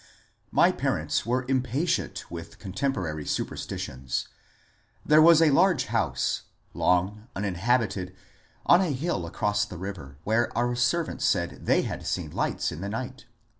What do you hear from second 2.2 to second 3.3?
with contemporary